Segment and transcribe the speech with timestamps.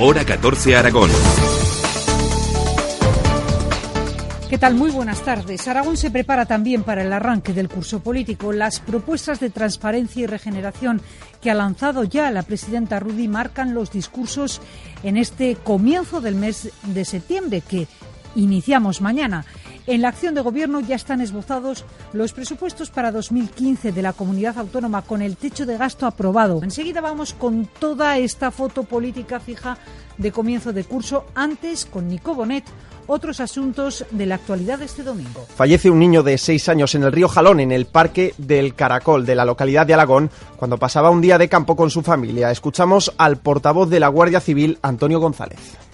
[0.00, 1.10] Hora 14 Aragón.
[4.50, 4.74] ¿Qué tal?
[4.74, 5.68] Muy buenas tardes.
[5.68, 8.52] Aragón se prepara también para el arranque del curso político.
[8.52, 11.00] Las propuestas de transparencia y regeneración
[11.40, 14.60] que ha lanzado ya la presidenta Rudy marcan los discursos
[15.04, 17.86] en este comienzo del mes de septiembre que
[18.34, 19.44] iniciamos mañana.
[19.88, 24.58] En la acción de gobierno ya están esbozados los presupuestos para 2015 de la comunidad
[24.58, 26.60] autónoma con el techo de gasto aprobado.
[26.62, 29.78] Enseguida vamos con toda esta foto política fija
[30.18, 32.64] de comienzo de curso, antes con Nico Bonet
[33.06, 35.46] otros asuntos de la actualidad de este domingo.
[35.56, 39.24] Fallece un niño de seis años en el río Jalón, en el Parque del Caracol
[39.24, 42.50] de la localidad de Alagón, cuando pasaba un día de campo con su familia.
[42.50, 45.87] Escuchamos al portavoz de la Guardia Civil, Antonio González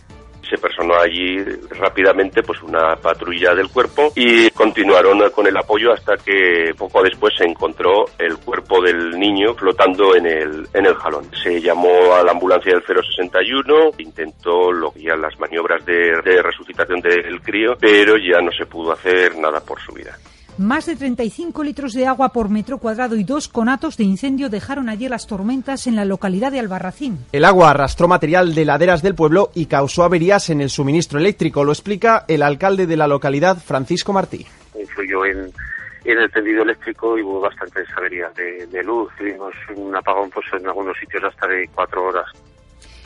[0.44, 1.38] se personó allí
[1.70, 7.34] rápidamente pues una patrulla del cuerpo y continuaron con el apoyo hasta que poco después
[7.36, 11.30] se encontró el cuerpo del niño flotando en el, en el jalón.
[11.42, 17.40] Se llamó a la ambulancia del 061, intentó lo las maniobras de, de resucitación del
[17.40, 20.16] crío, pero ya no se pudo hacer nada por su vida.
[20.58, 24.88] Más de 35 litros de agua por metro cuadrado y dos conatos de incendio dejaron
[24.88, 27.18] ayer las tormentas en la localidad de Albarracín.
[27.32, 31.64] El agua arrastró material de laderas del pueblo y causó averías en el suministro eléctrico.
[31.64, 34.46] Lo explica el alcalde de la localidad, Francisco Martí.
[34.80, 35.50] Influyó en,
[36.04, 39.10] el tendido eléctrico y hubo bastantes averías de, de luz.
[39.18, 42.26] Tuvimos un apagón pues, en algunos sitios hasta de cuatro horas.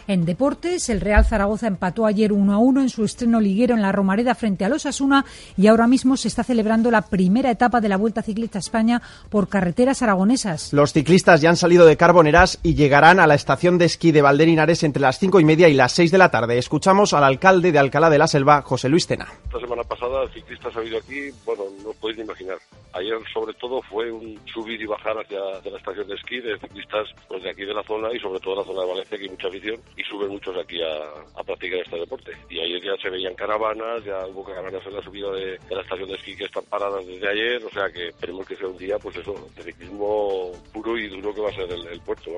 [0.08, 3.82] En deportes, el Real Zaragoza empató ayer 1 a 1 en su estreno liguero en
[3.82, 7.82] la Romareda frente a los Asuna y ahora mismo se está celebrando la primera etapa
[7.82, 10.72] de la Vuelta Ciclista España por carreteras aragonesas.
[10.72, 14.22] Los ciclistas ya han salido de Carboneras y llegarán a la estación de esquí de
[14.22, 16.56] Valderinares entre las cinco y media y las 6 de la tarde.
[16.56, 19.28] Escuchamos al alcalde de Alcalá de la Selva, José Luis Tena.
[19.44, 22.56] Esta semana pasada el ciclista ha habido aquí, bueno, no podéis ni imaginar.
[22.94, 25.38] Ayer sobre todo fue un subir y bajar hacia
[25.70, 28.54] la estación de esquí de ciclistas pues, de aquí de la zona y sobre todo
[28.54, 31.80] de la zona de Valencia que hay mucha afición y suben muchos aquí a, practicar
[31.80, 32.32] este deporte.
[32.48, 36.08] Y ayer ya se veían caravanas, ya hubo caravanas en la subida de, la estación
[36.08, 38.98] de esquí que están paradas desde ayer, o sea que esperemos que sea un día,
[38.98, 42.30] pues eso, de ciclismo puro y duro que va a ser el, el puerto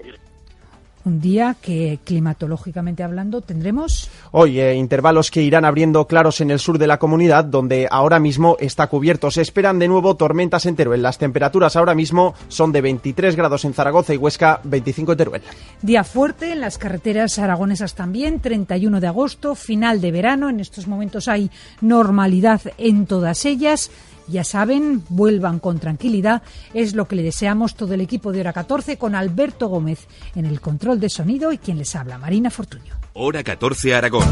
[1.05, 6.59] un día que climatológicamente hablando tendremos hoy eh, intervalos que irán abriendo claros en el
[6.59, 9.31] sur de la comunidad donde ahora mismo está cubierto.
[9.31, 11.03] Se esperan de nuevo tormentas en Teruel.
[11.03, 15.43] Las temperaturas ahora mismo son de 23 grados en Zaragoza y Huesca, 25 en Teruel.
[15.83, 20.49] Día fuerte en las carreteras aragonesas también, 31 de agosto, final de verano.
[20.49, 21.51] En estos momentos hay
[21.81, 23.91] normalidad en todas ellas
[24.31, 26.43] ya saben, vuelvan con tranquilidad.
[26.75, 30.47] Es lo que le deseamos todo el equipo de Hora 14 con Alberto Gómez en
[30.47, 32.95] el control de sonido y quien les habla, Marina Fortuño.
[33.13, 34.29] Hora 14 Aragón.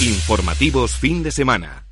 [0.00, 1.87] Informativos fin de semana.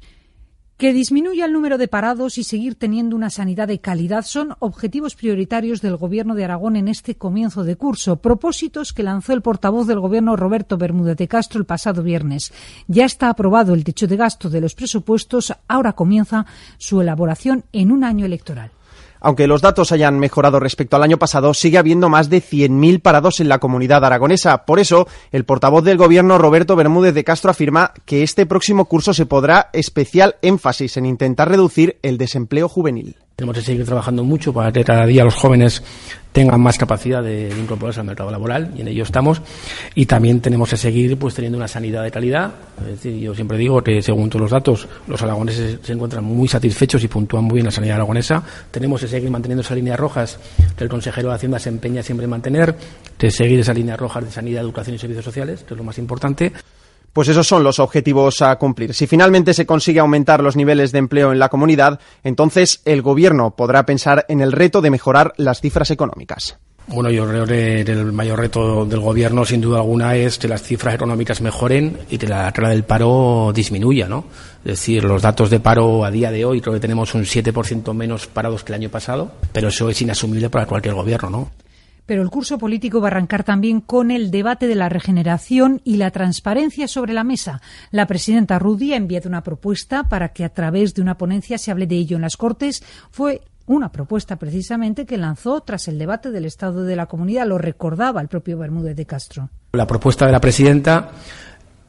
[0.76, 5.16] Que disminuya el número de parados y seguir teniendo una sanidad de calidad son objetivos
[5.16, 9.86] prioritarios del Gobierno de Aragón en este comienzo de curso, propósitos que lanzó el portavoz
[9.86, 12.52] del Gobierno Roberto Bermúdez de Castro el pasado viernes.
[12.88, 16.44] Ya está aprobado el techo de gasto de los presupuestos, ahora comienza
[16.76, 18.70] su elaboración en un año electoral.
[19.20, 23.40] Aunque los datos hayan mejorado respecto al año pasado, sigue habiendo más de 100.000 parados
[23.40, 24.64] en la comunidad aragonesa.
[24.64, 29.14] Por eso, el portavoz del Gobierno, Roberto Bermúdez de Castro, afirma que este próximo curso
[29.14, 33.16] se podrá especial énfasis en intentar reducir el desempleo juvenil.
[33.36, 35.82] Tenemos que seguir trabajando mucho para que cada día los jóvenes
[36.32, 39.42] tengan más capacidad de, incorporarse al mercado laboral y en ello estamos.
[39.94, 42.54] Y también tenemos que seguir pues teniendo una sanidad de calidad.
[42.80, 46.48] Es decir, yo siempre digo que según todos los datos, los aragoneses se encuentran muy
[46.48, 48.42] satisfechos y puntúan muy bien la sanidad aragonesa.
[48.70, 50.38] Tenemos que seguir manteniendo esas líneas rojas
[50.74, 52.74] que el consejero de Hacienda se empeña siempre en mantener,
[53.18, 55.98] de seguir esas líneas rojas de sanidad, educación y servicios sociales, que es lo más
[55.98, 56.54] importante.
[57.16, 58.92] Pues esos son los objetivos a cumplir.
[58.92, 63.52] Si finalmente se consigue aumentar los niveles de empleo en la comunidad, entonces el Gobierno
[63.52, 66.58] podrá pensar en el reto de mejorar las cifras económicas.
[66.88, 70.62] Bueno, yo creo que el mayor reto del gobierno, sin duda alguna, es que las
[70.62, 74.26] cifras económicas mejoren y que la tasa del paro disminuya, ¿no?
[74.58, 77.94] Es decir, los datos de paro a día de hoy creo que tenemos un 7%
[77.94, 81.50] menos parados que el año pasado, pero eso es inasumible para cualquier gobierno, ¿no?
[82.06, 85.96] Pero el curso político va a arrancar también con el debate de la regeneración y
[85.96, 87.60] la transparencia sobre la mesa.
[87.90, 91.70] La presidenta Rudy ha enviado una propuesta para que a través de una ponencia se
[91.70, 92.82] hable de ello en las Cortes.
[93.10, 97.46] Fue una propuesta precisamente que lanzó tras el debate del Estado de la Comunidad.
[97.46, 99.50] Lo recordaba el propio Bermúdez de Castro.
[99.72, 101.10] La propuesta de la presidenta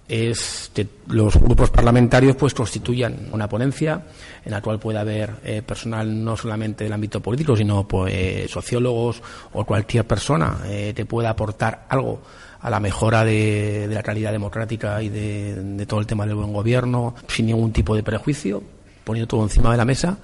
[0.07, 4.03] es que los grupos parlamentarios pues constituyan una ponencia
[4.45, 9.21] en la cual pueda haber eh, personal no solamente del ámbito político sino pues, sociólogos
[9.53, 12.21] o cualquier persona eh, que pueda aportar algo
[12.61, 17.13] a la mejora de, la calidad democrática y de, todo el tema del buen gobierno
[17.27, 18.63] sin ningún tipo de prejuicio
[19.03, 20.17] poniendo todo encima de la mesa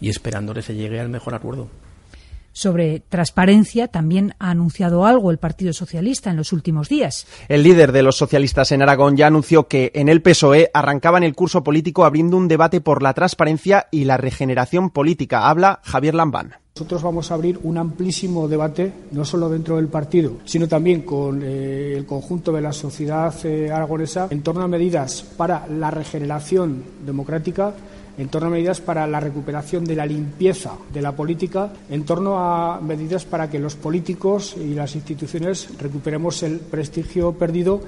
[0.00, 1.68] y esperando que se llegue al mejor acuerdo.
[2.56, 7.26] Sobre transparencia también ha anunciado algo el Partido Socialista en los últimos días.
[7.50, 11.34] El líder de los socialistas en Aragón ya anunció que en el PSOE arrancaban el
[11.34, 15.50] curso político abriendo un debate por la transparencia y la regeneración política.
[15.50, 16.54] Habla Javier Lambán.
[16.76, 21.42] Nosotros vamos a abrir un amplísimo debate, no solo dentro del partido, sino también con
[21.42, 26.84] eh, el conjunto de la sociedad eh, aragonesa, en torno a medidas para la regeneración
[27.04, 27.74] democrática
[28.18, 32.38] en torno a medidas para la recuperación de la limpieza de la política, en torno
[32.38, 37.80] a medidas para que los políticos y las instituciones recuperemos el prestigio perdido.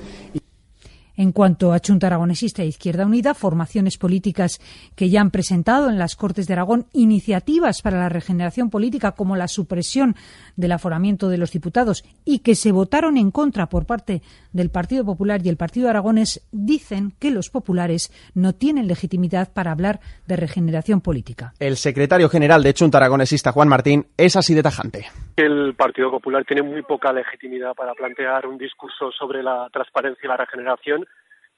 [1.18, 4.60] En cuanto a Chunta Aragonesista e Izquierda Unida, formaciones políticas
[4.94, 9.34] que ya han presentado en las Cortes de Aragón iniciativas para la regeneración política como
[9.34, 10.14] la supresión
[10.54, 14.22] del aforamiento de los diputados y que se votaron en contra por parte
[14.52, 19.72] del Partido Popular y el Partido Aragones, dicen que los populares no tienen legitimidad para
[19.72, 19.98] hablar
[20.28, 21.52] de regeneración política.
[21.58, 25.06] El secretario general de Chunta Aragonesista, Juan Martín, es así de tajante.
[25.38, 30.28] El Partido Popular tiene muy poca legitimidad para plantear un discurso sobre la transparencia y
[30.28, 31.06] la regeneración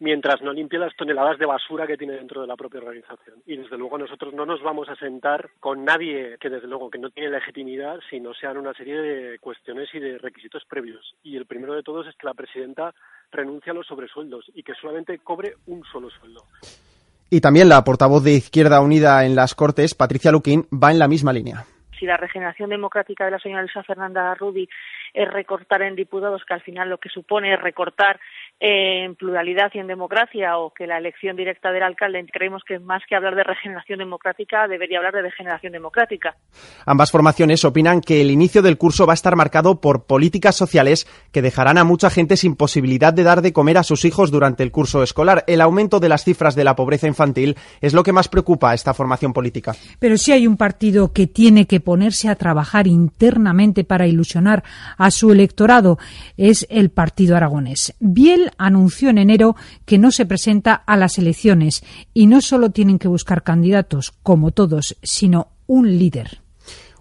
[0.01, 3.37] mientras no limpie las toneladas de basura que tiene dentro de la propia organización.
[3.47, 6.99] Y desde luego nosotros no nos vamos a sentar con nadie que desde luego que
[6.99, 11.15] no tiene legitimidad si no sean una serie de cuestiones y de requisitos previos.
[11.23, 12.95] Y el primero de todos es que la presidenta
[13.33, 16.45] renuncie a los sobresueldos y que solamente cobre un solo sueldo.
[17.31, 21.09] Y también la portavoz de Izquierda Unida en las Cortes, Patricia Luquín, va en la
[21.09, 21.65] misma línea
[22.01, 24.69] si la regeneración democrática de la señora Elsa Fernanda Rudi
[25.13, 28.19] es recortar en diputados, que al final lo que supone es recortar
[28.61, 33.03] en pluralidad y en democracia o que la elección directa del alcalde, creemos que más
[33.09, 36.37] que hablar de regeneración democrática debería hablar de degeneración democrática.
[36.85, 41.07] Ambas formaciones opinan que el inicio del curso va a estar marcado por políticas sociales
[41.33, 44.63] que dejarán a mucha gente sin posibilidad de dar de comer a sus hijos durante
[44.63, 45.43] el curso escolar.
[45.47, 48.75] El aumento de las cifras de la pobreza infantil es lo que más preocupa a
[48.75, 49.75] esta formación política.
[49.99, 54.63] Pero si hay un partido que tiene que ponerse a trabajar internamente para ilusionar
[54.99, 55.99] a su electorado,
[56.37, 57.95] es el Partido Aragonés.
[58.01, 61.83] Biel anunció en enero que no se presenta a las elecciones
[62.15, 66.43] y no solo tienen que buscar candidatos, como todos, sino un líder.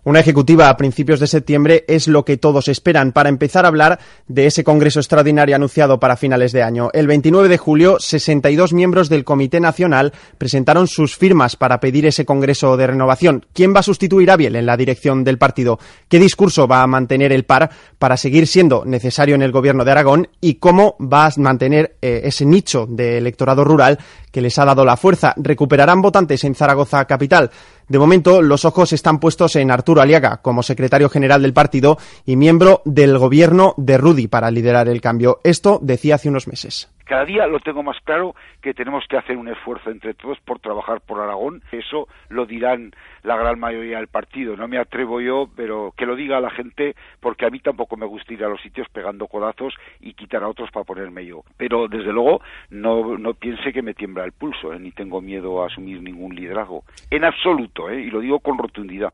[0.04, 4.00] Una ejecutiva a principios de septiembre es lo que todos esperan para empezar a hablar
[4.28, 6.90] de ese Congreso extraordinario anunciado para finales de año.
[6.94, 12.26] El 29 de julio, 62 miembros del Comité Nacional presentaron sus firmas para pedir ese
[12.26, 13.46] Congreso de renovación.
[13.54, 15.80] ¿Quién va a sustituir a Biel en la dirección del partido?
[16.08, 19.92] ¿Qué discurso va a mantener el PAR para seguir siendo necesario en el gobierno de
[19.92, 20.30] Aragón?
[20.40, 24.00] ¿Y cómo va a mantener eh, ese nicho de electorado rural
[24.32, 25.34] que les ha dado la fuerza?
[25.38, 27.52] ¿Recuperarán votantes en Zaragoza capital?
[27.88, 32.36] De momento, los ojos están puestos en Arturo Aliaga como secretario general del partido y
[32.36, 35.40] miembro del gobierno de Rudy para liderar el cambio.
[35.44, 36.90] Esto decía hace unos meses.
[37.10, 40.60] Cada día lo tengo más claro que tenemos que hacer un esfuerzo entre todos por
[40.60, 41.64] trabajar por Aragón.
[41.72, 42.92] Eso lo dirán
[43.24, 44.56] la gran mayoría del partido.
[44.56, 48.06] No me atrevo yo, pero que lo diga la gente, porque a mí tampoco me
[48.06, 51.44] gusta ir a los sitios pegando codazos y quitar a otros para ponerme yo.
[51.58, 54.80] Pero desde luego no, no piense que me tiembla el pulso, ¿eh?
[54.80, 56.84] ni tengo miedo a asumir ningún liderazgo.
[57.10, 58.02] En absoluto, ¿eh?
[58.02, 59.12] y lo digo con rotundidad.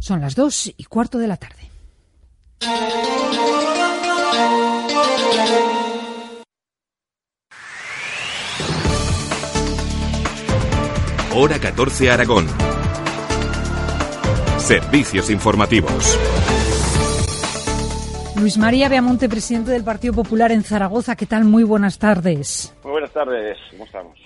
[0.00, 1.70] Son las dos y cuarto de la tarde.
[11.32, 12.44] Hora 14 Aragón.
[14.58, 16.18] Servicios informativos.
[18.36, 21.14] Luis María Beamonte, presidente del Partido Popular en Zaragoza.
[21.14, 21.44] ¿Qué tal?
[21.44, 22.76] Muy buenas tardes.
[22.82, 23.56] Muy buenas tardes.
[23.70, 24.18] ¿Cómo estamos?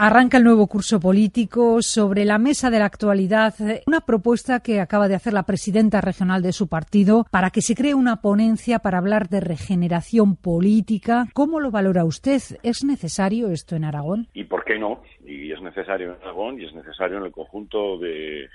[0.00, 3.52] Arranca el nuevo curso político sobre la mesa de la actualidad,
[3.84, 7.74] una propuesta que acaba de hacer la presidenta regional de su partido para que se
[7.74, 11.26] cree una ponencia para hablar de regeneración política.
[11.34, 12.40] ¿Cómo lo valora usted?
[12.62, 14.28] ¿Es necesario esto en Aragón?
[14.34, 15.02] ¿Y por qué no?
[15.28, 18.48] Y es necesario en Aragón y es necesario en el conjunto de,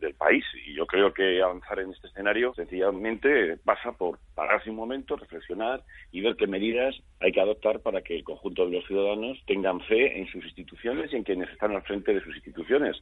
[0.00, 0.44] del país.
[0.66, 5.82] Y yo creo que avanzar en este escenario sencillamente pasa por pararse un momento, reflexionar
[6.10, 9.80] y ver qué medidas hay que adoptar para que el conjunto de los ciudadanos tengan
[9.82, 12.96] fe en sus instituciones y en quienes están al frente de sus instituciones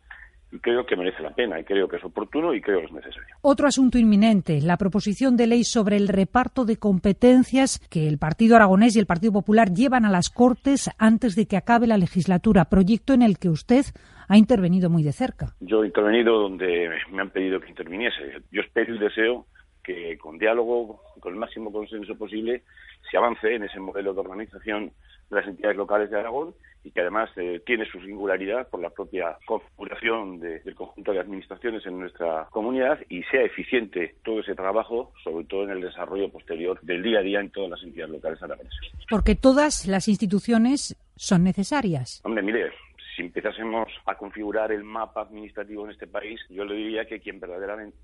[0.60, 3.36] creo que merece la pena y creo que es oportuno y creo que es necesario.
[3.40, 8.56] Otro asunto inminente, la proposición de ley sobre el reparto de competencias que el Partido
[8.56, 12.66] Aragonés y el Partido Popular llevan a las Cortes antes de que acabe la legislatura,
[12.66, 13.84] proyecto en el que usted
[14.28, 15.54] ha intervenido muy de cerca.
[15.60, 18.42] Yo he intervenido donde me han pedido que interviniese.
[18.50, 19.46] Yo espero y deseo
[19.82, 22.62] que con diálogo, con el máximo consenso posible,
[23.10, 24.92] se avance en ese modelo de organización
[25.30, 28.90] de las entidades locales de Aragón y que además eh, tiene su singularidad por la
[28.90, 35.12] propia configuración del conjunto de administraciones en nuestra comunidad y sea eficiente todo ese trabajo,
[35.22, 38.42] sobre todo en el desarrollo posterior del día a día en todas las entidades locales
[38.42, 38.80] aragonesas.
[39.08, 42.20] Porque todas las instituciones son necesarias.
[42.24, 42.72] Hombre, mire,
[43.14, 47.40] si empezásemos a configurar el mapa administrativo en este país, yo le diría que quien
[47.40, 47.96] verdaderamente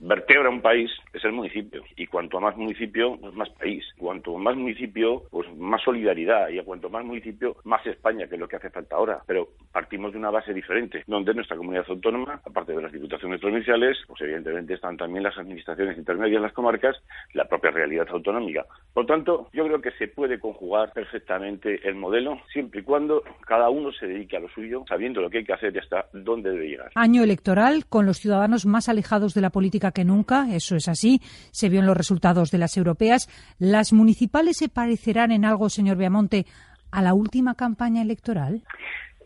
[0.00, 1.82] vertebra un país es el municipio.
[1.96, 3.84] Y cuanto más municipio, pues más país.
[3.98, 6.48] Cuanto más municipio, pues más solidaridad.
[6.48, 9.22] Y a cuanto más municipio, más España, que es lo que hace falta ahora.
[9.26, 13.98] Pero partimos de una base diferente, donde nuestra comunidad autónoma, aparte de las diputaciones provinciales,
[14.06, 16.96] pues evidentemente están también las administraciones intermedias, las comarcas,
[17.32, 18.64] la propia realidad autonómica.
[18.92, 23.68] Por tanto, yo creo que se puede conjugar perfectamente el modelo, siempre y cuando cada
[23.68, 26.50] uno se dedique a lo suyo, sabiendo lo que hay que hacer y hasta dónde
[26.50, 26.90] debe llegar.
[26.94, 31.20] Año electoral, con los ciudadanos más alejados de la política que nunca, eso es así,
[31.50, 33.28] se vio en los resultados de las europeas.
[33.58, 36.46] ¿Las municipales se parecerán en algo, señor Beamonte,
[36.90, 38.62] a la última campaña electoral?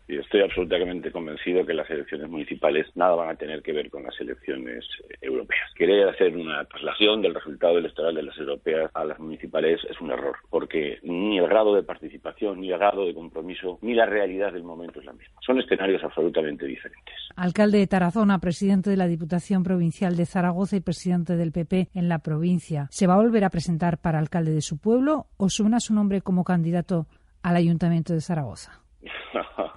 [0.09, 4.01] Y estoy absolutamente convencido que las elecciones municipales nada van a tener que ver con
[4.01, 5.69] las elecciones eh, europeas.
[5.75, 10.09] Querer hacer una traslación del resultado electoral de las europeas a las municipales es un
[10.09, 14.51] error, porque ni el grado de participación, ni el grado de compromiso, ni la realidad
[14.51, 15.39] del momento es la misma.
[15.45, 17.13] Son escenarios absolutamente diferentes.
[17.35, 22.09] Alcalde de Tarazona, presidente de la Diputación Provincial de Zaragoza y presidente del PP en
[22.09, 25.79] la provincia, ¿se va a volver a presentar para alcalde de su pueblo o suena
[25.79, 27.05] su nombre como candidato
[27.43, 28.81] al Ayuntamiento de Zaragoza?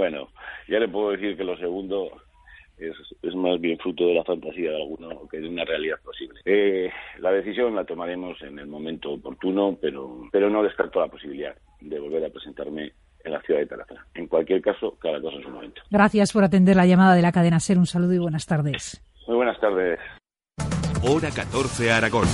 [0.00, 0.28] bueno,
[0.66, 2.10] ya le puedo decir que lo segundo
[2.78, 6.40] es, más bien fruto de la fantasía de alguno que de una realidad posible.
[6.46, 11.54] Eh, la decisión la tomaremos en el momento oportuno, pero, pero no descarto la posibilidad
[11.82, 14.06] de volver a presentarme en la ciudad de Tarazona.
[14.14, 15.82] En cualquier caso, cada cosa en su momento.
[15.90, 17.76] Gracias por atender la llamada de la cadena SER.
[17.76, 19.04] Un saludo y buenas tardes.
[19.26, 19.98] Muy buenas tardes.
[21.02, 22.26] Hora 14 Aragón.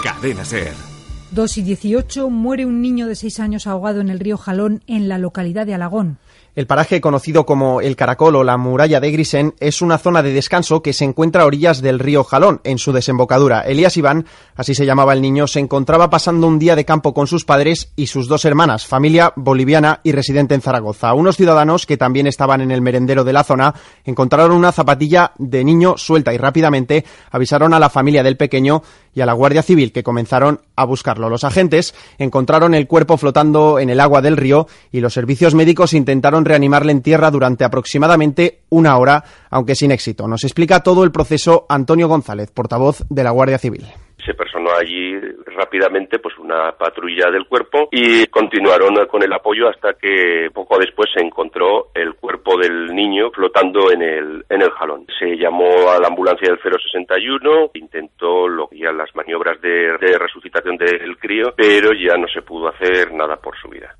[0.00, 0.87] Cadena SER.
[1.30, 5.08] 2 y 18 muere un niño de 6 años ahogado en el río Jalón en
[5.08, 6.18] la localidad de Alagón.
[6.58, 10.32] El paraje conocido como el Caracol o la muralla de Grisen es una zona de
[10.32, 13.60] descanso que se encuentra a orillas del río Jalón, en su desembocadura.
[13.60, 14.26] Elías Iván,
[14.56, 17.92] así se llamaba el niño, se encontraba pasando un día de campo con sus padres
[17.94, 21.14] y sus dos hermanas, familia boliviana y residente en Zaragoza.
[21.14, 25.62] Unos ciudadanos que también estaban en el merendero de la zona encontraron una zapatilla de
[25.62, 28.82] niño suelta y rápidamente avisaron a la familia del pequeño
[29.14, 31.28] y a la Guardia Civil que comenzaron a buscarlo.
[31.28, 35.92] Los agentes encontraron el cuerpo flotando en el agua del río y los servicios médicos
[35.92, 40.26] intentaron reanimarle en tierra durante aproximadamente una hora, aunque sin éxito.
[40.28, 43.86] Nos explica todo el proceso Antonio González, portavoz de la Guardia Civil
[44.28, 49.94] se personó allí rápidamente pues una patrulla del cuerpo y continuaron con el apoyo hasta
[49.94, 55.06] que poco después se encontró el cuerpo del niño flotando en el en el jalón.
[55.18, 60.76] Se llamó a la ambulancia del 061, intentó lo que las maniobras de, de resucitación
[60.76, 63.94] del crío, pero ya no se pudo hacer nada por su vida.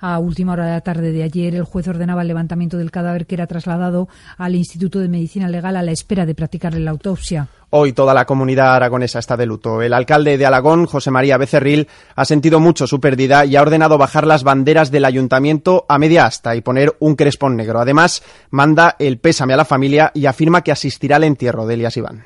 [0.00, 3.26] A última hora de la tarde de ayer, el juez ordenaba el levantamiento del cadáver
[3.26, 7.48] que era trasladado al Instituto de Medicina Legal a la espera de practicarle la autopsia.
[7.68, 9.82] Hoy toda la comunidad aragonesa está de luto.
[9.82, 13.98] El alcalde de Alagón, José María Becerril, ha sentido mucho su pérdida y ha ordenado
[13.98, 17.78] bajar las banderas del ayuntamiento a media asta y poner un crespón negro.
[17.78, 21.96] Además, manda el pésame a la familia y afirma que asistirá al entierro de Elias
[21.96, 22.24] Iván.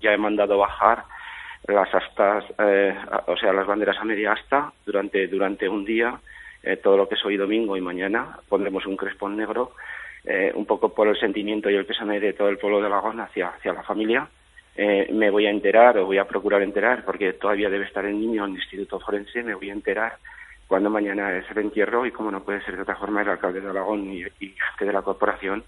[0.00, 1.04] Ya he mandado bajar
[1.66, 2.94] las astas, eh,
[3.26, 6.18] o sea, las banderas a media asta durante, durante un día
[6.66, 9.72] eh, todo lo que es hoy domingo y mañana pondremos un crespón negro,
[10.24, 13.14] eh, un poco por el sentimiento y el pésame de todo el pueblo de Lagos
[13.14, 14.28] hacia, hacia la familia.
[14.76, 18.20] Eh, me voy a enterar o voy a procurar enterar, porque todavía debe estar el
[18.20, 20.18] niño en el Instituto Forense, me voy a enterar
[20.66, 23.60] cuando mañana es el entierro y como no puede ser de otra forma el alcalde
[23.60, 25.62] de Alagón y, y gente de la corporación,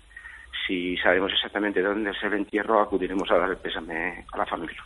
[0.67, 4.83] si sabemos exactamente dónde es el entierro, acudiremos a dar el pésame a la familia.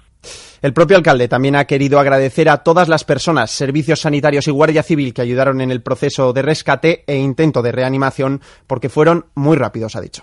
[0.63, 4.85] El propio alcalde también ha querido agradecer a todas las personas, servicios sanitarios y Guardia
[4.85, 9.57] Civil que ayudaron en el proceso de rescate e intento de reanimación porque fueron muy
[9.57, 10.23] rápidos, ha dicho.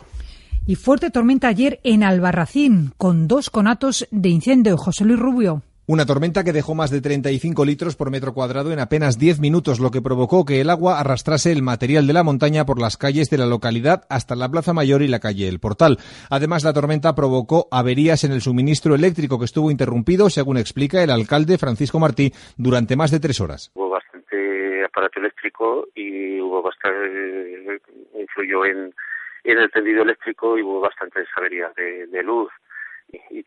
[0.65, 4.77] Y fuerte tormenta ayer en Albarracín, con dos conatos de incendio.
[4.77, 5.61] José Luis Rubio.
[5.89, 9.79] Una tormenta que dejó más de 35 litros por metro cuadrado en apenas 10 minutos,
[9.79, 13.31] lo que provocó que el agua arrastrase el material de la montaña por las calles
[13.31, 15.97] de la localidad hasta la Plaza Mayor y la calle El Portal.
[16.29, 21.09] Además, la tormenta provocó averías en el suministro eléctrico que estuvo interrumpido, según explica el
[21.09, 23.71] alcalde Francisco Martí, durante más de tres horas.
[23.73, 27.81] Hubo bastante aparato eléctrico y hubo bastante,
[28.13, 28.93] influyó en,
[29.43, 32.51] el tendido eléctrico y hubo bastantes averías de, luz